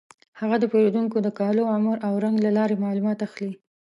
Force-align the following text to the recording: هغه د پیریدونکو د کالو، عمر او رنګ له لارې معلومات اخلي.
هغه 0.39 0.55
د 0.59 0.65
پیریدونکو 0.71 1.17
د 1.21 1.27
کالو، 1.39 1.63
عمر 1.73 1.97
او 2.07 2.13
رنګ 2.23 2.35
له 2.45 2.51
لارې 2.57 2.81
معلومات 2.85 3.19
اخلي. 3.27 3.53